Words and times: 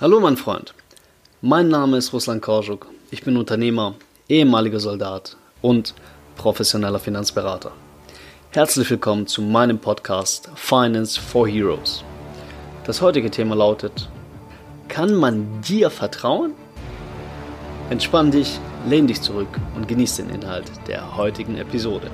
Hallo 0.00 0.18
mein 0.18 0.38
Freund, 0.38 0.72
mein 1.42 1.68
Name 1.68 1.98
ist 1.98 2.14
Ruslan 2.14 2.40
Korjuk. 2.40 2.86
Ich 3.10 3.22
bin 3.22 3.36
Unternehmer, 3.36 3.96
ehemaliger 4.30 4.80
Soldat 4.80 5.36
und 5.60 5.94
professioneller 6.36 6.98
Finanzberater. 6.98 7.72
Herzlich 8.50 8.88
willkommen 8.88 9.26
zu 9.26 9.42
meinem 9.42 9.78
Podcast 9.78 10.48
Finance 10.54 11.20
for 11.20 11.46
Heroes. 11.46 12.02
Das 12.86 13.02
heutige 13.02 13.30
Thema 13.30 13.54
lautet, 13.54 14.08
kann 14.88 15.14
man 15.14 15.60
dir 15.60 15.90
vertrauen? 15.90 16.54
Entspann 17.90 18.30
dich, 18.30 18.58
lehn 18.88 19.06
dich 19.06 19.20
zurück 19.20 19.60
und 19.76 19.86
genieß 19.86 20.16
den 20.16 20.30
Inhalt 20.30 20.72
der 20.88 21.14
heutigen 21.18 21.58
Episode. 21.58 22.10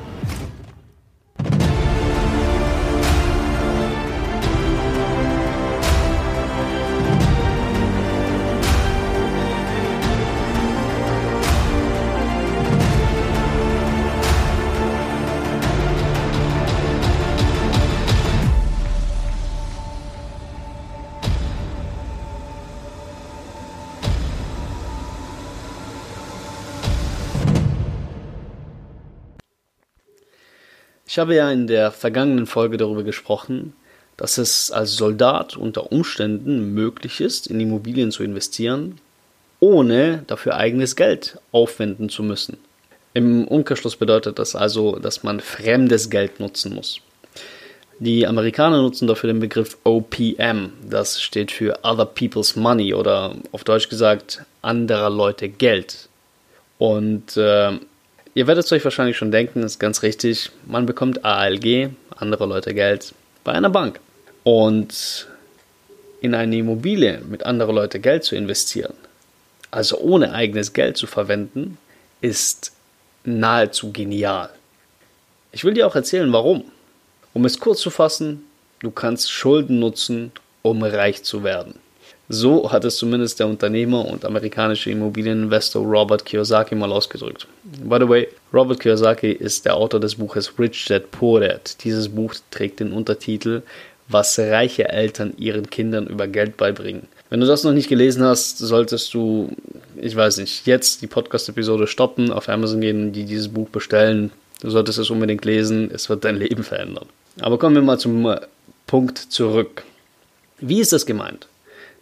Ich 31.16 31.18
habe 31.18 31.34
ja 31.34 31.50
in 31.50 31.66
der 31.66 31.92
vergangenen 31.92 32.44
Folge 32.44 32.76
darüber 32.76 33.02
gesprochen, 33.02 33.72
dass 34.18 34.36
es 34.36 34.70
als 34.70 34.96
Soldat 34.96 35.56
unter 35.56 35.90
Umständen 35.90 36.74
möglich 36.74 37.22
ist, 37.22 37.46
in 37.46 37.58
Immobilien 37.58 38.10
zu 38.12 38.22
investieren, 38.22 39.00
ohne 39.58 40.24
dafür 40.26 40.56
eigenes 40.56 40.94
Geld 40.94 41.38
aufwenden 41.52 42.10
zu 42.10 42.22
müssen. 42.22 42.58
Im 43.14 43.48
Umkehrschluss 43.48 43.96
bedeutet 43.96 44.38
das 44.38 44.54
also, 44.54 44.98
dass 44.98 45.22
man 45.22 45.40
fremdes 45.40 46.10
Geld 46.10 46.38
nutzen 46.38 46.74
muss. 46.74 47.00
Die 47.98 48.26
Amerikaner 48.26 48.82
nutzen 48.82 49.08
dafür 49.08 49.32
den 49.32 49.40
Begriff 49.40 49.78
OPM, 49.84 50.68
das 50.86 51.22
steht 51.22 51.50
für 51.50 51.78
Other 51.82 52.04
People's 52.04 52.56
Money 52.56 52.92
oder 52.92 53.34
auf 53.52 53.64
Deutsch 53.64 53.88
gesagt 53.88 54.44
anderer 54.60 55.08
Leute 55.08 55.48
Geld. 55.48 56.10
Und 56.76 57.38
äh, 57.38 57.72
Ihr 58.36 58.46
werdet 58.46 58.66
es 58.66 58.72
euch 58.72 58.84
wahrscheinlich 58.84 59.16
schon 59.16 59.30
denken, 59.30 59.62
ist 59.62 59.78
ganz 59.78 60.02
richtig, 60.02 60.50
man 60.66 60.84
bekommt 60.84 61.24
ALG, 61.24 61.88
andere 62.14 62.44
Leute 62.44 62.74
Geld, 62.74 63.14
bei 63.44 63.52
einer 63.52 63.70
Bank. 63.70 63.98
Und 64.44 65.26
in 66.20 66.34
eine 66.34 66.58
Immobilie 66.58 67.22
mit 67.26 67.46
anderen 67.46 67.74
Leute 67.74 67.98
Geld 67.98 68.24
zu 68.24 68.36
investieren, 68.36 68.92
also 69.70 69.96
ohne 70.00 70.34
eigenes 70.34 70.74
Geld 70.74 70.98
zu 70.98 71.06
verwenden, 71.06 71.78
ist 72.20 72.72
nahezu 73.24 73.90
genial. 73.90 74.50
Ich 75.50 75.64
will 75.64 75.72
dir 75.72 75.86
auch 75.86 75.96
erzählen, 75.96 76.30
warum. 76.30 76.70
Um 77.32 77.46
es 77.46 77.58
kurz 77.58 77.80
zu 77.80 77.88
fassen, 77.88 78.44
du 78.80 78.90
kannst 78.90 79.32
Schulden 79.32 79.78
nutzen, 79.78 80.30
um 80.60 80.82
reich 80.82 81.22
zu 81.22 81.42
werden. 81.42 81.78
So 82.28 82.72
hat 82.72 82.84
es 82.84 82.96
zumindest 82.96 83.38
der 83.38 83.46
Unternehmer 83.46 84.04
und 84.04 84.24
amerikanische 84.24 84.90
Immobilieninvestor 84.90 85.84
Robert 85.84 86.24
Kiyosaki 86.24 86.74
mal 86.74 86.90
ausgedrückt. 86.90 87.46
By 87.84 87.98
the 88.00 88.08
way, 88.08 88.28
Robert 88.52 88.80
Kiyosaki 88.80 89.30
ist 89.30 89.64
der 89.64 89.76
Autor 89.76 90.00
des 90.00 90.16
Buches 90.16 90.52
Rich 90.58 90.86
Dad 90.86 91.10
Poor 91.12 91.40
Dad. 91.40 91.76
Dieses 91.84 92.08
Buch 92.08 92.34
trägt 92.50 92.80
den 92.80 92.92
Untertitel 92.92 93.62
Was 94.08 94.38
reiche 94.38 94.88
Eltern 94.88 95.34
ihren 95.38 95.70
Kindern 95.70 96.08
über 96.08 96.26
Geld 96.26 96.56
beibringen. 96.56 97.06
Wenn 97.30 97.40
du 97.40 97.46
das 97.46 97.64
noch 97.64 97.72
nicht 97.72 97.88
gelesen 97.88 98.24
hast, 98.24 98.58
solltest 98.58 99.12
du, 99.14 99.50
ich 99.96 100.14
weiß 100.14 100.38
nicht, 100.38 100.66
jetzt 100.66 101.02
die 101.02 101.08
Podcast-Episode 101.08 101.86
stoppen, 101.86 102.32
auf 102.32 102.48
Amazon 102.48 102.80
gehen 102.80 103.12
die 103.12 103.24
dieses 103.24 103.48
Buch 103.48 103.68
bestellen. 103.68 104.32
Du 104.62 104.70
solltest 104.70 104.98
es 104.98 105.10
unbedingt 105.10 105.44
lesen, 105.44 105.90
es 105.92 106.08
wird 106.08 106.24
dein 106.24 106.36
Leben 106.36 106.64
verändern. 106.64 107.06
Aber 107.40 107.58
kommen 107.58 107.74
wir 107.74 107.82
mal 107.82 107.98
zum 107.98 108.36
Punkt 108.86 109.18
zurück. 109.18 109.84
Wie 110.58 110.80
ist 110.80 110.92
das 110.92 111.04
gemeint? 111.04 111.46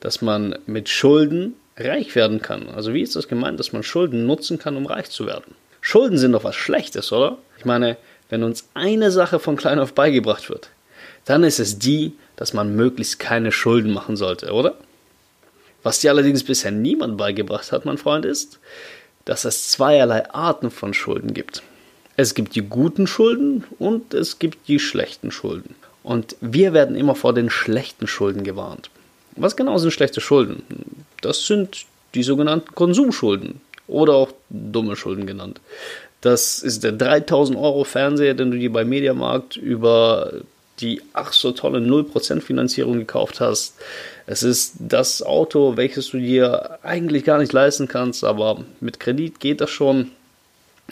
Dass 0.04 0.20
man 0.20 0.58
mit 0.66 0.90
Schulden 0.90 1.54
reich 1.78 2.14
werden 2.14 2.42
kann. 2.42 2.68
Also 2.68 2.92
wie 2.92 3.00
ist 3.00 3.16
das 3.16 3.26
gemeint, 3.26 3.58
dass 3.58 3.72
man 3.72 3.82
Schulden 3.82 4.26
nutzen 4.26 4.58
kann, 4.58 4.76
um 4.76 4.84
reich 4.84 5.08
zu 5.08 5.26
werden? 5.26 5.54
Schulden 5.80 6.18
sind 6.18 6.32
doch 6.32 6.44
was 6.44 6.54
Schlechtes, 6.54 7.10
oder? 7.10 7.38
Ich 7.58 7.64
meine, 7.64 7.96
wenn 8.28 8.42
uns 8.42 8.68
eine 8.74 9.10
Sache 9.10 9.38
von 9.38 9.56
klein 9.56 9.78
auf 9.78 9.94
beigebracht 9.94 10.50
wird, 10.50 10.68
dann 11.24 11.42
ist 11.42 11.58
es 11.58 11.78
die, 11.78 12.12
dass 12.36 12.52
man 12.52 12.76
möglichst 12.76 13.18
keine 13.18 13.50
Schulden 13.50 13.94
machen 13.94 14.16
sollte, 14.16 14.52
oder? 14.52 14.76
Was 15.82 16.00
dir 16.00 16.10
allerdings 16.10 16.44
bisher 16.44 16.70
niemand 16.70 17.16
beigebracht 17.16 17.72
hat, 17.72 17.86
mein 17.86 17.96
Freund, 17.96 18.26
ist, 18.26 18.58
dass 19.24 19.46
es 19.46 19.70
zweierlei 19.70 20.30
Arten 20.30 20.70
von 20.70 20.92
Schulden 20.92 21.32
gibt. 21.32 21.62
Es 22.18 22.34
gibt 22.34 22.54
die 22.56 22.62
guten 22.62 23.06
Schulden 23.06 23.64
und 23.78 24.12
es 24.12 24.38
gibt 24.38 24.68
die 24.68 24.78
schlechten 24.78 25.30
Schulden. 25.30 25.74
Und 26.02 26.36
wir 26.42 26.74
werden 26.74 26.94
immer 26.94 27.14
vor 27.14 27.32
den 27.32 27.48
schlechten 27.48 28.06
Schulden 28.06 28.44
gewarnt. 28.44 28.90
Was 29.36 29.56
genau 29.56 29.78
sind 29.78 29.92
schlechte 29.92 30.20
Schulden? 30.20 30.62
Das 31.20 31.46
sind 31.46 31.86
die 32.14 32.22
sogenannten 32.22 32.74
Konsumschulden 32.74 33.60
oder 33.86 34.14
auch 34.14 34.32
dumme 34.50 34.96
Schulden 34.96 35.26
genannt. 35.26 35.60
Das 36.20 36.62
ist 36.62 36.84
der 36.84 36.92
3000 36.92 37.58
Euro 37.58 37.84
Fernseher, 37.84 38.34
den 38.34 38.50
du 38.50 38.58
dir 38.58 38.72
bei 38.72 38.84
Mediamarkt 38.84 39.56
über 39.56 40.32
die 40.80 41.02
ach 41.12 41.32
so 41.32 41.52
tolle 41.52 41.78
0% 41.78 42.40
Finanzierung 42.40 42.98
gekauft 42.98 43.40
hast. 43.40 43.74
Es 44.26 44.42
ist 44.42 44.74
das 44.78 45.22
Auto, 45.22 45.76
welches 45.76 46.10
du 46.10 46.18
dir 46.18 46.78
eigentlich 46.82 47.24
gar 47.24 47.38
nicht 47.38 47.52
leisten 47.52 47.88
kannst, 47.88 48.24
aber 48.24 48.64
mit 48.80 48.98
Kredit 48.98 49.38
geht 49.38 49.60
das 49.60 49.70
schon. 49.70 50.10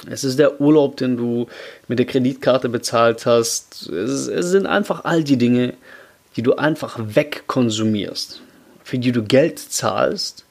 Es 0.09 0.25
ist 0.25 0.39
der 0.39 0.61
Urlaub, 0.61 0.97
den 0.97 1.17
du 1.17 1.47
mit 1.89 1.99
der 1.99 2.07
Kreditkarte 2.07 2.69
bezahlt 2.69 3.27
hast. 3.27 3.89
Es, 3.89 4.27
es 4.27 4.47
sind 4.47 4.67
einfach 4.67 5.05
all 5.05 5.25
die 5.25 5.37
Dinge, 5.37 5.75
die 6.37 6.43
du 6.43 6.55
einfach 6.55 6.99
wegkonsumierst, 6.99 8.41
für 8.85 8.99
die 8.99 9.13
du 9.13 9.23
Geld 9.23 9.59
zahlst, 9.59 10.45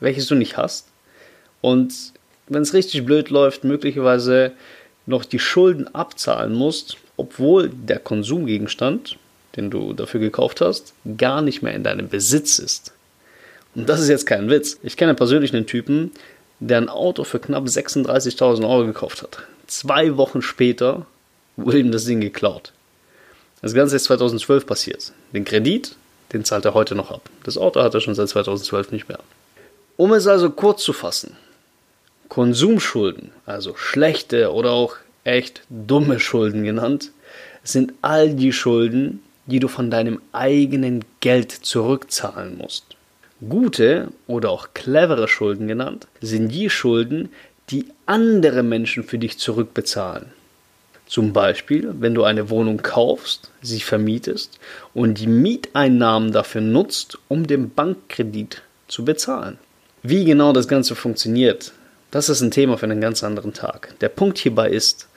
welches 0.00 0.26
du 0.26 0.34
nicht 0.34 0.56
hast. 0.56 0.88
Und 1.60 1.94
wenn 2.46 2.62
es 2.62 2.74
richtig 2.74 3.04
blöd 3.04 3.30
läuft, 3.30 3.64
möglicherweise 3.64 4.52
noch 5.06 5.24
die 5.24 5.38
Schulden 5.38 5.94
abzahlen 5.94 6.54
musst, 6.54 6.96
obwohl 7.16 7.70
der 7.70 7.98
Konsumgegenstand, 7.98 9.16
den 9.56 9.70
du 9.70 9.92
dafür 9.92 10.20
gekauft 10.20 10.60
hast, 10.60 10.92
gar 11.16 11.42
nicht 11.42 11.62
mehr 11.62 11.74
in 11.74 11.82
deinem 11.82 12.08
Besitz 12.08 12.58
ist. 12.58 12.92
Und 13.74 13.88
das 13.88 14.00
ist 14.00 14.08
jetzt 14.08 14.26
kein 14.26 14.50
Witz. 14.50 14.78
Ich 14.82 14.96
kenne 14.96 15.14
persönlich 15.14 15.54
einen 15.54 15.66
Typen, 15.66 16.12
der 16.60 16.78
ein 16.78 16.88
Auto 16.88 17.24
für 17.24 17.38
knapp 17.38 17.64
36.000 17.64 18.68
Euro 18.68 18.86
gekauft 18.86 19.22
hat. 19.22 19.38
Zwei 19.66 20.16
Wochen 20.16 20.42
später 20.42 21.06
wurde 21.56 21.78
ihm 21.78 21.92
das 21.92 22.04
Ding 22.04 22.20
geklaut. 22.20 22.72
Das 23.60 23.74
Ganze 23.74 23.96
ist 23.96 24.04
2012 24.04 24.66
passiert. 24.66 25.12
Den 25.32 25.44
Kredit, 25.44 25.96
den 26.32 26.44
zahlt 26.44 26.64
er 26.64 26.74
heute 26.74 26.94
noch 26.94 27.10
ab. 27.10 27.28
Das 27.44 27.58
Auto 27.58 27.82
hat 27.82 27.94
er 27.94 28.00
schon 28.00 28.14
seit 28.14 28.28
2012 28.28 28.92
nicht 28.92 29.08
mehr. 29.08 29.18
Um 29.96 30.12
es 30.12 30.26
also 30.28 30.50
kurz 30.50 30.84
zu 30.84 30.92
fassen, 30.92 31.36
Konsumschulden, 32.28 33.32
also 33.46 33.74
schlechte 33.74 34.52
oder 34.52 34.70
auch 34.70 34.96
echt 35.24 35.62
dumme 35.70 36.20
Schulden 36.20 36.62
genannt, 36.62 37.10
sind 37.64 37.94
all 38.00 38.34
die 38.34 38.52
Schulden, 38.52 39.22
die 39.46 39.58
du 39.58 39.68
von 39.68 39.90
deinem 39.90 40.20
eigenen 40.32 41.04
Geld 41.20 41.50
zurückzahlen 41.50 42.58
musst. 42.58 42.84
Gute 43.46 44.08
oder 44.26 44.50
auch 44.50 44.68
clevere 44.74 45.26
Schulden 45.26 45.68
genannt, 45.68 46.06
sind 46.20 46.48
die 46.48 46.70
Schulden, 46.70 47.30
die 47.70 47.86
andere 48.06 48.62
Menschen 48.62 49.04
für 49.04 49.18
dich 49.18 49.38
zurückbezahlen. 49.38 50.26
Zum 51.08 51.32
Beispiel, 51.32 51.94
wenn 52.00 52.14
du 52.14 52.24
eine 52.24 52.50
Wohnung 52.50 52.82
kaufst, 52.82 53.50
sie 53.62 53.80
vermietest 53.80 54.58
und 54.92 55.18
die 55.18 55.26
Mieteinnahmen 55.26 56.32
dafür 56.32 56.60
nutzt, 56.60 57.18
um 57.28 57.46
den 57.46 57.70
Bankkredit 57.70 58.60
zu 58.88 59.06
bezahlen. 59.06 59.58
Wie 60.02 60.26
genau 60.26 60.52
das 60.52 60.68
Ganze 60.68 60.94
funktioniert, 60.94 61.72
das 62.10 62.28
ist 62.28 62.42
ein 62.42 62.50
Thema 62.50 62.76
für 62.76 62.84
einen 62.84 63.00
ganz 63.00 63.24
anderen 63.24 63.54
Tag. 63.54 63.94
Der 64.00 64.10
Punkt 64.10 64.36
hierbei 64.36 64.68
ist, 64.68 65.08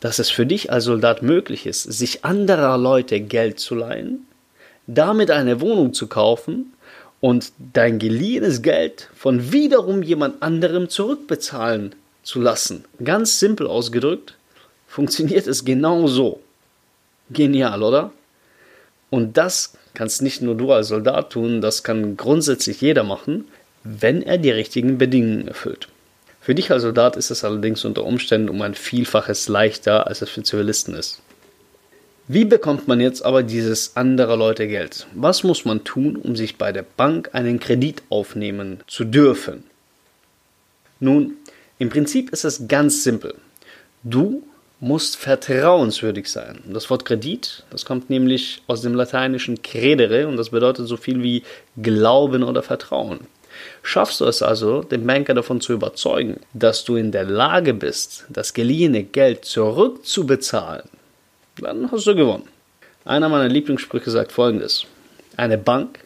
dass 0.00 0.18
es 0.18 0.30
für 0.30 0.44
dich 0.44 0.70
als 0.70 0.84
Soldat 0.84 1.22
möglich 1.22 1.64
ist, 1.64 1.84
sich 1.84 2.24
anderer 2.26 2.76
Leute 2.76 3.18
Geld 3.20 3.58
zu 3.58 3.74
leihen, 3.74 4.26
damit 4.86 5.30
eine 5.30 5.62
Wohnung 5.62 5.94
zu 5.94 6.08
kaufen 6.08 6.74
und 7.20 7.52
dein 7.72 7.98
geliehenes 7.98 8.60
Geld 8.60 9.08
von 9.14 9.50
wiederum 9.50 10.02
jemand 10.02 10.42
anderem 10.42 10.90
zurückbezahlen 10.90 11.94
zu 12.22 12.40
lassen. 12.40 12.84
Ganz 13.02 13.40
simpel 13.40 13.66
ausgedrückt, 13.66 14.36
funktioniert 14.86 15.46
es 15.46 15.64
genau 15.64 16.06
so. 16.06 16.40
Genial, 17.30 17.82
oder? 17.82 18.12
Und 19.10 19.36
das 19.36 19.74
kannst 19.94 20.22
nicht 20.22 20.42
nur 20.42 20.54
du 20.54 20.72
als 20.72 20.88
Soldat 20.88 21.30
tun, 21.30 21.60
das 21.60 21.82
kann 21.82 22.16
grundsätzlich 22.16 22.80
jeder 22.80 23.02
machen, 23.02 23.46
wenn 23.82 24.22
er 24.22 24.38
die 24.38 24.50
richtigen 24.50 24.98
Bedingungen 24.98 25.48
erfüllt. 25.48 25.88
Für 26.40 26.54
dich 26.54 26.70
als 26.70 26.82
Soldat 26.82 27.16
ist 27.16 27.30
es 27.30 27.44
allerdings 27.44 27.84
unter 27.84 28.04
Umständen 28.04 28.48
um 28.48 28.62
ein 28.62 28.74
Vielfaches 28.74 29.48
leichter, 29.48 30.06
als 30.06 30.22
es 30.22 30.30
für 30.30 30.42
Zivilisten 30.42 30.94
ist. 30.94 31.20
Wie 32.28 32.44
bekommt 32.44 32.88
man 32.88 33.00
jetzt 33.00 33.24
aber 33.24 33.44
dieses 33.44 33.96
anderer 33.96 34.36
Leute 34.36 34.66
Geld? 34.66 35.06
Was 35.14 35.44
muss 35.44 35.64
man 35.64 35.84
tun, 35.84 36.16
um 36.16 36.34
sich 36.34 36.56
bei 36.56 36.72
der 36.72 36.84
Bank 36.84 37.30
einen 37.32 37.60
Kredit 37.60 38.02
aufnehmen 38.10 38.80
zu 38.88 39.04
dürfen? 39.04 39.62
Nun, 40.98 41.36
im 41.78 41.88
Prinzip 41.88 42.30
ist 42.30 42.44
es 42.44 42.66
ganz 42.68 43.04
simpel. 43.04 43.34
Du 44.02 44.42
musst 44.80 45.16
vertrauenswürdig 45.16 46.30
sein. 46.30 46.62
Das 46.66 46.90
Wort 46.90 47.04
Kredit, 47.04 47.64
das 47.70 47.84
kommt 47.84 48.10
nämlich 48.10 48.62
aus 48.66 48.82
dem 48.82 48.94
lateinischen 48.94 49.62
credere 49.62 50.28
und 50.28 50.36
das 50.36 50.50
bedeutet 50.50 50.86
so 50.86 50.96
viel 50.96 51.22
wie 51.22 51.42
Glauben 51.80 52.42
oder 52.42 52.62
Vertrauen. 52.62 53.20
Schaffst 53.82 54.20
du 54.20 54.26
es 54.26 54.42
also, 54.42 54.82
den 54.82 55.06
Banker 55.06 55.32
davon 55.32 55.62
zu 55.62 55.72
überzeugen, 55.72 56.40
dass 56.52 56.84
du 56.84 56.96
in 56.96 57.10
der 57.10 57.24
Lage 57.24 57.72
bist, 57.72 58.26
das 58.28 58.52
geliehene 58.52 59.02
Geld 59.02 59.46
zurückzubezahlen, 59.46 60.88
dann 61.58 61.90
hast 61.90 62.06
du 62.06 62.14
gewonnen. 62.14 62.48
Einer 63.06 63.30
meiner 63.30 63.48
Lieblingssprüche 63.48 64.10
sagt 64.10 64.32
folgendes. 64.32 64.84
Eine 65.38 65.56
Bank 65.56 66.00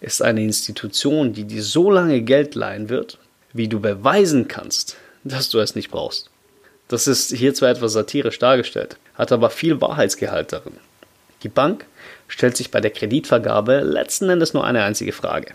ist 0.00 0.20
eine 0.20 0.42
Institution, 0.42 1.32
die 1.32 1.44
dir 1.44 1.62
so 1.62 1.90
lange 1.90 2.20
Geld 2.20 2.54
leihen 2.54 2.90
wird, 2.90 3.18
wie 3.54 3.68
du 3.68 3.80
beweisen 3.80 4.46
kannst, 4.46 4.96
dass 5.22 5.48
du 5.48 5.58
es 5.60 5.74
nicht 5.74 5.90
brauchst. 5.90 6.28
Das 6.94 7.08
ist 7.08 7.32
hier 7.32 7.52
zwar 7.54 7.70
etwas 7.70 7.94
satirisch 7.94 8.38
dargestellt, 8.38 8.98
hat 9.16 9.32
aber 9.32 9.50
viel 9.50 9.80
Wahrheitsgehalt 9.80 10.52
darin. 10.52 10.74
Die 11.42 11.48
Bank 11.48 11.86
stellt 12.28 12.56
sich 12.56 12.70
bei 12.70 12.80
der 12.80 12.92
Kreditvergabe 12.92 13.80
letzten 13.80 14.30
Endes 14.30 14.54
nur 14.54 14.64
eine 14.64 14.84
einzige 14.84 15.10
Frage. 15.10 15.54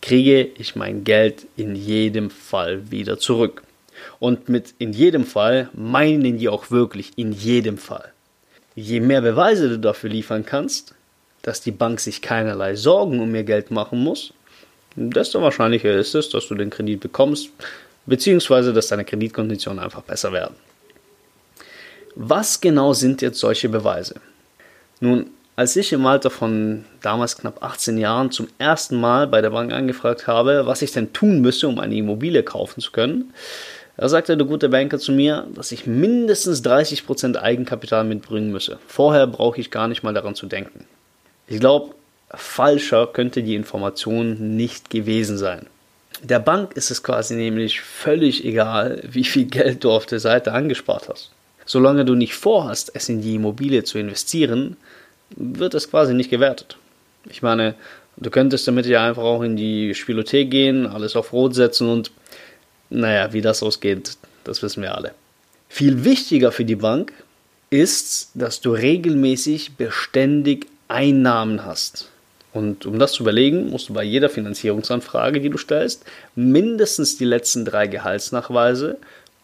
Kriege 0.00 0.48
ich 0.56 0.74
mein 0.74 1.04
Geld 1.04 1.44
in 1.58 1.76
jedem 1.76 2.30
Fall 2.30 2.90
wieder 2.90 3.18
zurück? 3.18 3.62
Und 4.20 4.48
mit 4.48 4.72
in 4.78 4.94
jedem 4.94 5.26
Fall 5.26 5.68
meinen 5.74 6.38
die 6.38 6.48
auch 6.48 6.70
wirklich 6.70 7.10
in 7.16 7.32
jedem 7.32 7.76
Fall. 7.76 8.10
Je 8.74 9.00
mehr 9.00 9.20
Beweise 9.20 9.68
du 9.68 9.78
dafür 9.78 10.08
liefern 10.08 10.46
kannst, 10.46 10.94
dass 11.42 11.60
die 11.60 11.72
Bank 11.72 12.00
sich 12.00 12.22
keinerlei 12.22 12.74
Sorgen 12.74 13.20
um 13.20 13.34
ihr 13.34 13.44
Geld 13.44 13.70
machen 13.70 14.02
muss, 14.02 14.32
desto 14.96 15.42
wahrscheinlicher 15.42 15.92
ist 15.92 16.14
es, 16.14 16.30
dass 16.30 16.48
du 16.48 16.54
den 16.54 16.70
Kredit 16.70 17.00
bekommst, 17.00 17.50
beziehungsweise 18.06 18.72
dass 18.72 18.88
deine 18.88 19.04
Kreditkonditionen 19.04 19.82
einfach 19.82 20.02
besser 20.02 20.32
werden. 20.32 20.56
Was 22.14 22.60
genau 22.60 22.92
sind 22.92 23.22
jetzt 23.22 23.40
solche 23.40 23.68
Beweise? 23.68 24.16
Nun, 25.00 25.30
als 25.56 25.76
ich 25.76 25.92
im 25.92 26.06
Alter 26.06 26.30
von 26.30 26.84
damals 27.00 27.36
knapp 27.36 27.62
18 27.62 27.98
Jahren 27.98 28.30
zum 28.30 28.48
ersten 28.58 29.00
Mal 29.00 29.26
bei 29.26 29.40
der 29.40 29.50
Bank 29.50 29.72
angefragt 29.72 30.26
habe, 30.26 30.66
was 30.66 30.82
ich 30.82 30.92
denn 30.92 31.12
tun 31.12 31.40
müsse, 31.40 31.68
um 31.68 31.78
eine 31.78 31.94
Immobilie 31.94 32.42
kaufen 32.42 32.80
zu 32.80 32.90
können, 32.90 33.32
da 33.96 34.08
sagte 34.08 34.36
der 34.36 34.46
gute 34.46 34.68
Banker 34.68 34.98
zu 34.98 35.12
mir, 35.12 35.46
dass 35.54 35.70
ich 35.70 35.86
mindestens 35.86 36.64
30% 36.64 37.36
Eigenkapital 37.36 38.02
mitbringen 38.02 38.50
müsse. 38.50 38.78
Vorher 38.88 39.28
brauche 39.28 39.60
ich 39.60 39.70
gar 39.70 39.86
nicht 39.86 40.02
mal 40.02 40.14
daran 40.14 40.34
zu 40.34 40.46
denken. 40.46 40.84
Ich 41.46 41.60
glaube, 41.60 41.94
falscher 42.32 43.06
könnte 43.06 43.44
die 43.44 43.54
Information 43.54 44.56
nicht 44.56 44.90
gewesen 44.90 45.38
sein. 45.38 45.66
Der 46.24 46.38
Bank 46.38 46.74
ist 46.74 46.90
es 46.90 47.02
quasi 47.02 47.34
nämlich 47.34 47.82
völlig 47.82 48.46
egal, 48.46 49.02
wie 49.06 49.24
viel 49.24 49.44
Geld 49.44 49.84
du 49.84 49.90
auf 49.90 50.06
der 50.06 50.20
Seite 50.20 50.52
angespart 50.52 51.10
hast. 51.10 51.30
Solange 51.66 52.06
du 52.06 52.14
nicht 52.14 52.34
vorhast, 52.34 52.92
es 52.94 53.10
in 53.10 53.20
die 53.20 53.34
Immobilie 53.34 53.84
zu 53.84 53.98
investieren, 53.98 54.78
wird 55.36 55.74
es 55.74 55.90
quasi 55.90 56.14
nicht 56.14 56.30
gewertet. 56.30 56.78
Ich 57.28 57.42
meine, 57.42 57.74
du 58.16 58.30
könntest 58.30 58.66
damit 58.66 58.86
ja 58.86 59.06
einfach 59.06 59.22
auch 59.22 59.42
in 59.42 59.56
die 59.56 59.94
Spielothek 59.94 60.50
gehen, 60.50 60.86
alles 60.86 61.14
auf 61.14 61.30
Rot 61.34 61.54
setzen 61.54 61.90
und 61.90 62.10
naja, 62.88 63.34
wie 63.34 63.42
das 63.42 63.62
ausgeht, 63.62 64.16
das 64.44 64.62
wissen 64.62 64.82
wir 64.82 64.94
alle. 64.94 65.12
Viel 65.68 66.04
wichtiger 66.04 66.52
für 66.52 66.64
die 66.64 66.76
Bank 66.76 67.12
ist, 67.68 68.30
dass 68.32 68.62
du 68.62 68.72
regelmäßig 68.72 69.76
beständig 69.76 70.68
Einnahmen 70.88 71.66
hast. 71.66 72.08
Und 72.54 72.86
um 72.86 73.00
das 73.00 73.12
zu 73.12 73.24
überlegen, 73.24 73.68
musst 73.68 73.88
du 73.88 73.94
bei 73.94 74.04
jeder 74.04 74.30
Finanzierungsanfrage, 74.30 75.40
die 75.40 75.50
du 75.50 75.58
stellst, 75.58 76.04
mindestens 76.36 77.18
die 77.18 77.24
letzten 77.24 77.64
drei 77.64 77.88
Gehaltsnachweise 77.88 78.96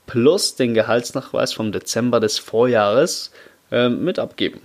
plus 0.07 0.55
den 0.55 0.75
Gehaltsnachweis 0.75 1.53
vom 1.53 1.73
Dezember 1.73 2.21
des 2.21 2.39
Vorjahres 2.39 3.33
äh, 3.73 3.89
mit 3.89 4.19
abgeben. 4.21 4.61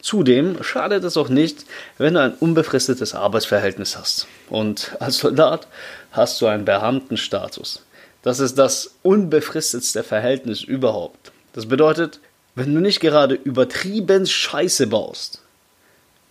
Zudem 0.00 0.60
schadet 0.64 1.04
es 1.04 1.16
auch 1.16 1.28
nicht, 1.28 1.64
wenn 1.98 2.14
du 2.14 2.20
ein 2.20 2.34
unbefristetes 2.34 3.14
Arbeitsverhältnis 3.14 3.96
hast. 3.96 4.26
Und 4.50 4.96
als 4.98 5.18
Soldat 5.18 5.68
hast 6.10 6.40
du 6.40 6.46
einen 6.46 6.64
Beamtenstatus. 6.64 7.84
Das 8.22 8.40
ist 8.40 8.58
das 8.58 8.96
unbefristetste 9.02 10.02
Verhältnis 10.02 10.62
überhaupt. 10.62 11.30
Das 11.52 11.66
bedeutet, 11.66 12.18
wenn 12.56 12.74
du 12.74 12.80
nicht 12.80 12.98
gerade 12.98 13.36
übertrieben 13.36 14.26
Scheiße 14.26 14.88
baust, 14.88 15.41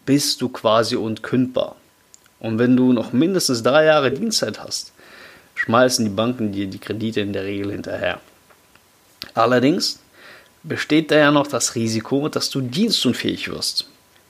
bist 0.05 0.41
du 0.41 0.49
quasi 0.49 0.95
unkündbar. 0.95 1.75
Und 2.39 2.57
wenn 2.57 2.75
du 2.75 2.91
noch 2.91 3.13
mindestens 3.13 3.63
drei 3.63 3.85
Jahre 3.85 4.11
Dienstzeit 4.11 4.59
hast, 4.59 4.93
schmeißen 5.55 6.05
die 6.05 6.11
Banken 6.11 6.51
dir 6.51 6.67
die 6.67 6.79
Kredite 6.79 7.21
in 7.21 7.33
der 7.33 7.43
Regel 7.45 7.71
hinterher. 7.71 8.19
Allerdings 9.33 9.99
besteht 10.63 11.11
da 11.11 11.17
ja 11.17 11.31
noch 11.31 11.47
das 11.47 11.75
Risiko, 11.75 12.29
dass 12.29 12.49
du 12.49 12.61
dienstunfähig 12.61 13.49
wirst. 13.49 13.87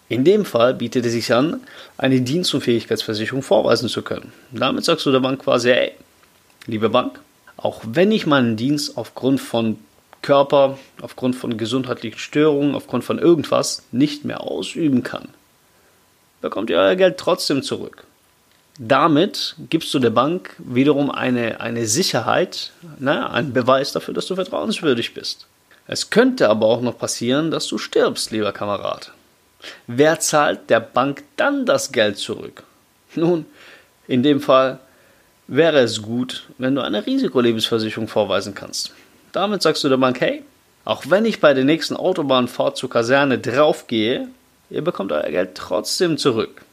In 0.10 0.26
dem 0.26 0.44
Fall 0.44 0.74
bietet 0.74 1.06
es 1.06 1.14
sich 1.14 1.34
an, 1.34 1.62
eine 1.98 2.20
Dienstunfähigkeitsversicherung 2.20 3.42
vorweisen 3.42 3.88
zu 3.88 4.02
können. 4.02 4.34
Damit 4.52 4.84
sagst 4.84 5.06
du 5.06 5.12
der 5.12 5.22
Bank 5.22 5.42
quasi, 5.42 5.70
hey, 5.70 5.94
liebe 6.68 6.90
Bank, 6.90 7.20
auch 7.56 7.82
wenn 7.86 8.12
ich 8.12 8.26
meinen 8.26 8.58
Dienst 8.58 8.98
aufgrund 8.98 9.40
von 9.40 9.78
Körper, 10.22 10.78
aufgrund 11.02 11.36
von 11.38 11.58
gesundheitlichen 11.58 12.20
Störungen, 12.20 12.76
aufgrund 12.76 13.06
von 13.06 13.20
irgendwas 13.20 13.84
nicht 13.92 14.26
mehr 14.26 14.42
ausüben 14.42 15.04
kann, 15.04 15.30
bekommt 16.42 16.70
ihr 16.70 16.78
euer 16.78 16.96
Geld 16.96 17.18
trotzdem 17.18 17.64
zurück. 17.64 18.04
Damit 18.78 19.56
gibst 19.70 19.94
du 19.94 20.00
der 20.00 20.10
Bank 20.10 20.56
wiederum 20.58 21.12
eine, 21.12 21.62
eine 21.62 21.86
Sicherheit, 21.86 22.72
na, 23.00 23.30
einen 23.30 23.54
Beweis 23.54 23.92
dafür, 23.92 24.14
dass 24.14 24.26
du 24.28 24.36
vertrauenswürdig 24.36 25.14
bist. 25.14 25.46
Es 25.88 26.10
könnte 26.10 26.50
aber 26.50 26.68
auch 26.68 26.82
noch 26.82 26.98
passieren, 26.98 27.52
dass 27.52 27.68
du 27.68 27.78
stirbst, 27.78 28.32
lieber 28.32 28.52
Kamerad. 28.54 29.12
Wer 29.88 30.20
zahlt 30.20 30.70
der 30.70 30.80
Bank 30.80 31.24
dann 31.38 31.66
das 31.66 31.92
Geld 31.92 32.18
zurück? 32.18 32.64
Nun, 33.16 33.46
in 34.08 34.24
dem 34.24 34.42
Fall 34.42 34.80
wäre 35.48 35.80
es 35.80 36.02
gut, 36.02 36.48
wenn 36.58 36.76
du 36.76 36.82
eine 36.82 37.06
Risikolebensversicherung 37.06 38.08
vorweisen 38.08 38.56
kannst. 38.56 38.94
Damit 39.32 39.62
sagst 39.62 39.84
du 39.84 39.90
der 39.90 39.98
Bank, 39.98 40.22
hey, 40.22 40.44
auch 40.86 41.04
wenn 41.10 41.26
ich 41.26 41.40
bei 41.40 41.54
der 41.54 41.66
nächsten 41.66 41.96
Autobahnfahrt 41.96 42.78
zur 42.78 42.90
Kaserne 42.90 43.38
draufgehe, 43.38 44.30
ihr 44.72 44.84
bekommt 44.84 45.12
euer 45.12 45.30
Geld 45.30 45.52
trotzdem 45.56 46.18
zurück. 46.18 46.64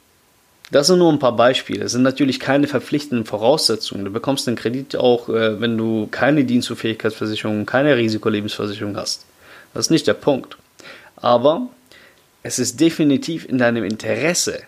Das 0.70 0.86
sind 0.86 0.98
nur 0.98 1.12
ein 1.12 1.18
paar 1.18 1.34
Beispiele. 1.36 1.84
Es 1.84 1.92
sind 1.92 2.02
natürlich 2.02 2.40
keine 2.40 2.66
verpflichtenden 2.66 3.24
Voraussetzungen. 3.24 4.04
Du 4.04 4.11
bekommst 4.11 4.46
den 4.46 4.56
Kredit 4.56 4.96
auch, 4.96 5.28
äh, 5.28 5.61
wenn 5.61 5.78
du 5.78 6.08
keine 6.11 6.44
Dienstunfähigkeitsversicherung, 6.44 7.64
keine 7.66 7.96
Risikolebensversicherung 7.96 8.96
hast. 8.96 9.25
Das 9.73 9.87
ist 9.87 9.90
nicht 9.90 10.06
der 10.06 10.14
Punkt. 10.14 10.56
Aber 11.16 11.68
es 12.42 12.58
ist 12.58 12.80
definitiv 12.80 13.49
in 13.49 13.58
deinem 13.58 13.84
Interesse, 13.84 14.62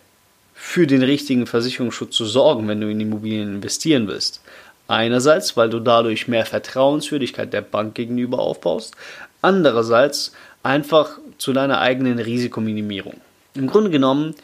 für 0.54 0.86
den 0.86 1.02
richtigen 1.02 1.46
Versicherungsschutz 1.46 2.14
zu 2.14 2.26
sorgen, 2.26 2.68
wenn 2.68 2.82
du 2.82 2.90
in 2.90 3.00
Immobilien 3.00 3.54
investieren 3.56 4.06
willst. 4.08 4.42
Einerseits, 4.88 5.56
weil 5.56 5.70
du 5.70 5.80
dadurch 5.80 6.28
mehr 6.28 6.44
Vertrauenswürdigkeit 6.44 7.52
der 7.52 7.62
Bank 7.62 7.94
gegenüber 7.94 8.40
aufbaust. 8.40 8.94
Andererseits 9.40 10.32
einfach 10.62 11.18
zu 11.38 11.52
deiner 11.52 11.80
eigenen 11.80 12.18
Risikominimierung. 12.18 13.20
Im 13.54 13.66
Grunde 13.66 13.90
genommen 13.90 14.34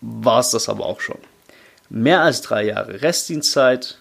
war 0.00 0.40
es 0.40 0.50
das 0.50 0.68
aber 0.68 0.86
auch 0.86 1.00
schon. 1.00 1.18
Mehr 1.88 2.22
als 2.22 2.42
drei 2.42 2.66
Jahre 2.66 3.02
Restdienstzeit, 3.02 3.98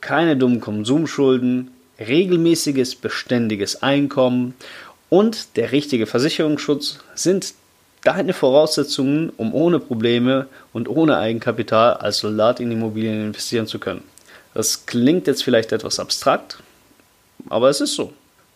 keine 0.00 0.36
dummen 0.36 0.60
Konsumschulden, 0.60 1.70
regelmäßiges, 1.98 2.94
beständiges 2.96 3.82
Einkommen 3.82 4.54
und 5.08 5.56
der 5.56 5.72
richtige 5.72 6.06
Versicherungsschutz 6.06 6.98
sind 7.14 7.54
deine 8.04 8.32
Voraussetzungen, 8.32 9.30
um 9.36 9.54
ohne 9.54 9.80
Probleme 9.80 10.46
und 10.72 10.88
ohne 10.88 11.18
Eigenkapital 11.18 11.94
als 11.94 12.18
Soldat 12.18 12.60
in 12.60 12.70
Immobilien 12.70 13.26
investieren 13.26 13.66
zu 13.66 13.78
können. 13.78 14.04
Das 14.54 14.86
klingt 14.86 15.26
jetzt 15.26 15.42
vielleicht 15.42 15.72
etwas 15.72 15.98
abstrakt, 15.98 16.58
aber 17.48 17.68
es 17.68 17.80
ist 17.80 17.94
so. 17.94 18.12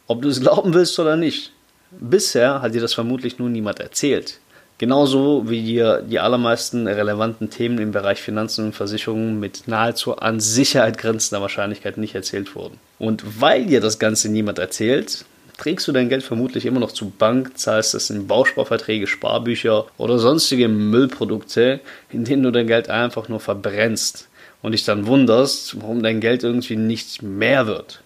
Ob 0.07 0.23
du 0.23 0.29
es 0.29 0.41
glauben 0.41 0.75
willst 0.75 0.99
oder 0.99 1.17
nicht. 1.17 1.53
Bisher 2.01 2.63
hat 2.63 2.75
dir 2.75 2.81
das 2.81 2.95
vermutlich 2.95 3.39
nur 3.39 3.49
niemand 3.49 3.81
erzählt. 3.81 4.39
Genauso 4.79 5.49
wie 5.49 5.63
dir 5.63 6.03
die 6.03 6.19
allermeisten 6.19 6.89
relevanten 6.89 7.51
Themen 7.51 7.79
im 7.79 7.93
Bereich 7.93 8.21
Finanzen 8.21 8.67
und 8.67 8.75
Versicherungen 8.75 9.39
mit 9.39 9.69
nahezu 9.69 10.17
an 10.17 10.41
Sicherheit 10.41 10.99
grenzender 10.99 11.41
Wahrscheinlichkeit 11.41 11.99
nicht 11.99 12.15
erzählt 12.15 12.57
wurden. 12.57 12.79
Und 12.99 13.41
weil 13.41 13.67
dir 13.67 13.81
das 13.81 13.99
Ganze 13.99 14.29
niemand 14.29 14.59
erzählt, 14.59 15.25
trägst 15.59 15.87
du 15.87 15.93
dein 15.93 16.09
Geld 16.09 16.25
vermutlich 16.25 16.67
immer 16.67 16.81
noch 16.81 16.91
zur 16.91 17.13
Bank, 17.13 17.57
zahlst 17.57 17.95
es 17.95 18.11
in 18.11 18.27
Bausparverträge, 18.27 19.07
Sparbücher 19.07 19.87
oder 19.99 20.19
sonstige 20.19 20.67
Müllprodukte, 20.67 21.81
in 22.11 22.25
denen 22.25 22.43
du 22.43 22.51
dein 22.51 22.67
Geld 22.67 22.91
einfach 22.91 23.29
nur 23.29 23.39
verbrennst 23.39 24.29
und 24.63 24.73
dich 24.73 24.85
dann 24.85 25.07
wunderst, 25.07 25.81
warum 25.81 26.03
dein 26.03 26.21
Geld 26.21 26.43
irgendwie 26.43 26.77
nicht 26.77 27.23
mehr 27.23 27.69
wird. 27.69 28.01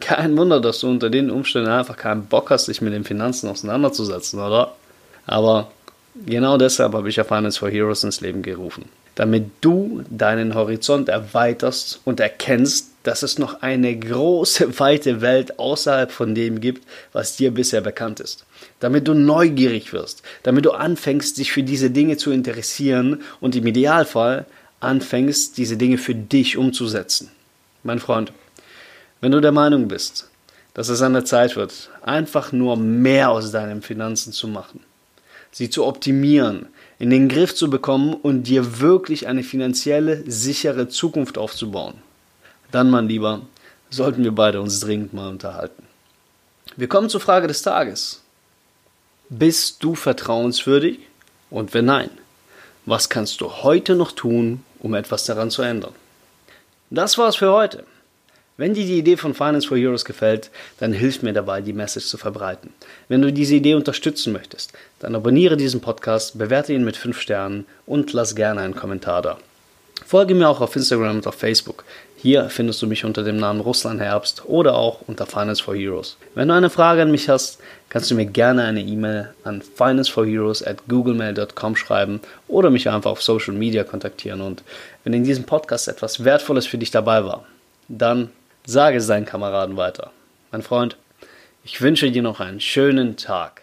Kein 0.00 0.36
Wunder, 0.36 0.60
dass 0.60 0.80
du 0.80 0.88
unter 0.88 1.08
den 1.08 1.30
Umständen 1.30 1.70
einfach 1.70 1.96
keinen 1.96 2.26
Bock 2.26 2.50
hast, 2.50 2.68
dich 2.68 2.82
mit 2.82 2.92
den 2.92 3.04
Finanzen 3.04 3.48
auseinanderzusetzen, 3.48 4.40
oder? 4.40 4.74
Aber 5.26 5.70
genau 6.26 6.58
deshalb 6.58 6.92
habe 6.92 7.08
ich 7.08 7.16
ja 7.16 7.24
Finance 7.24 7.58
for 7.58 7.70
Heroes 7.70 8.04
ins 8.04 8.20
Leben 8.20 8.42
gerufen. 8.42 8.86
Damit 9.14 9.46
du 9.62 10.04
deinen 10.10 10.54
Horizont 10.54 11.08
erweiterst 11.08 12.00
und 12.04 12.20
erkennst, 12.20 12.90
dass 13.02 13.22
es 13.22 13.38
noch 13.38 13.62
eine 13.62 13.96
große, 13.98 14.78
weite 14.78 15.22
Welt 15.22 15.58
außerhalb 15.58 16.12
von 16.12 16.34
dem 16.34 16.60
gibt, 16.60 16.86
was 17.12 17.36
dir 17.36 17.52
bisher 17.52 17.80
bekannt 17.80 18.20
ist. 18.20 18.44
Damit 18.80 19.08
du 19.08 19.14
neugierig 19.14 19.92
wirst, 19.94 20.22
damit 20.42 20.66
du 20.66 20.72
anfängst, 20.72 21.38
dich 21.38 21.52
für 21.52 21.62
diese 21.62 21.90
Dinge 21.90 22.18
zu 22.18 22.30
interessieren 22.30 23.22
und 23.40 23.56
im 23.56 23.66
Idealfall 23.66 24.44
anfängst, 24.80 25.56
diese 25.56 25.78
Dinge 25.78 25.96
für 25.96 26.14
dich 26.14 26.58
umzusetzen. 26.58 27.30
Mein 27.82 27.98
Freund, 27.98 28.32
wenn 29.20 29.32
du 29.32 29.40
der 29.40 29.52
Meinung 29.52 29.88
bist, 29.88 30.28
dass 30.74 30.88
es 30.88 31.02
an 31.02 31.14
der 31.14 31.24
Zeit 31.24 31.56
wird, 31.56 31.90
einfach 32.02 32.52
nur 32.52 32.76
mehr 32.76 33.30
aus 33.30 33.50
deinen 33.50 33.82
Finanzen 33.82 34.32
zu 34.32 34.46
machen, 34.46 34.80
sie 35.50 35.70
zu 35.70 35.84
optimieren, 35.84 36.68
in 36.98 37.10
den 37.10 37.28
Griff 37.28 37.54
zu 37.54 37.70
bekommen 37.70 38.14
und 38.14 38.44
dir 38.44 38.80
wirklich 38.80 39.26
eine 39.26 39.42
finanzielle, 39.42 40.22
sichere 40.30 40.88
Zukunft 40.88 41.38
aufzubauen, 41.38 41.94
dann, 42.72 42.90
mein 42.90 43.08
Lieber, 43.08 43.42
sollten 43.90 44.24
wir 44.24 44.32
beide 44.32 44.60
uns 44.60 44.80
dringend 44.80 45.14
mal 45.14 45.28
unterhalten. 45.28 45.84
Wir 46.76 46.88
kommen 46.88 47.08
zur 47.08 47.20
Frage 47.20 47.46
des 47.46 47.62
Tages. 47.62 48.22
Bist 49.28 49.82
du 49.82 49.94
vertrauenswürdig? 49.94 50.98
Und 51.48 51.74
wenn 51.74 51.86
nein, 51.86 52.10
was 52.84 53.08
kannst 53.08 53.40
du 53.40 53.50
heute 53.50 53.94
noch 53.94 54.12
tun, 54.12 54.62
um 54.80 54.94
etwas 54.94 55.24
daran 55.24 55.50
zu 55.50 55.62
ändern? 55.62 55.94
Das 56.90 57.18
war's 57.18 57.36
für 57.36 57.50
heute. 57.52 57.84
Wenn 58.58 58.72
dir 58.72 58.86
die 58.86 58.98
Idee 58.98 59.18
von 59.18 59.34
Finance 59.34 59.68
for 59.68 59.76
Heroes 59.76 60.06
gefällt, 60.06 60.50
dann 60.80 60.94
hilf 60.94 61.22
mir 61.22 61.34
dabei, 61.34 61.60
die 61.60 61.74
Message 61.74 62.06
zu 62.06 62.16
verbreiten. 62.16 62.70
Wenn 63.06 63.20
du 63.20 63.30
diese 63.30 63.56
Idee 63.56 63.74
unterstützen 63.74 64.32
möchtest, 64.32 64.72
dann 64.98 65.14
abonniere 65.14 65.58
diesen 65.58 65.82
Podcast, 65.82 66.38
bewerte 66.38 66.72
ihn 66.72 66.82
mit 66.82 66.96
5 66.96 67.20
Sternen 67.20 67.66
und 67.84 68.14
lass 68.14 68.34
gerne 68.34 68.62
einen 68.62 68.74
Kommentar 68.74 69.20
da. 69.20 69.36
Folge 70.06 70.34
mir 70.34 70.48
auch 70.48 70.62
auf 70.62 70.74
Instagram 70.74 71.16
und 71.16 71.26
auf 71.26 71.34
Facebook. 71.34 71.84
Hier 72.16 72.48
findest 72.48 72.80
du 72.80 72.86
mich 72.86 73.04
unter 73.04 73.24
dem 73.24 73.36
Namen 73.36 73.60
Russland 73.60 74.00
Herbst 74.00 74.42
oder 74.46 74.74
auch 74.76 75.02
unter 75.06 75.26
Finance 75.26 75.62
for 75.62 75.76
Heroes. 75.76 76.16
Wenn 76.34 76.48
du 76.48 76.54
eine 76.54 76.70
Frage 76.70 77.02
an 77.02 77.10
mich 77.10 77.28
hast, 77.28 77.58
kannst 77.90 78.10
du 78.10 78.14
mir 78.14 78.24
gerne 78.24 78.64
eine 78.64 78.80
E-Mail 78.80 79.34
an 79.44 79.60
financeforheroes 79.60 80.62
at 80.62 80.88
googlemail.com 80.88 81.76
schreiben 81.76 82.20
oder 82.48 82.70
mich 82.70 82.88
einfach 82.88 83.10
auf 83.10 83.22
Social 83.22 83.52
Media 83.52 83.84
kontaktieren. 83.84 84.40
Und 84.40 84.62
wenn 85.04 85.12
in 85.12 85.24
diesem 85.24 85.44
Podcast 85.44 85.88
etwas 85.88 86.24
Wertvolles 86.24 86.66
für 86.66 86.78
dich 86.78 86.90
dabei 86.90 87.22
war, 87.24 87.44
dann 87.88 88.30
sage 88.66 88.98
es 88.98 89.06
deinen 89.06 89.24
Kameraden 89.24 89.76
weiter. 89.76 90.10
Mein 90.50 90.62
Freund, 90.62 90.96
ich 91.64 91.80
wünsche 91.80 92.10
dir 92.10 92.22
noch 92.22 92.40
einen 92.40 92.60
schönen 92.60 93.16
Tag. 93.16 93.62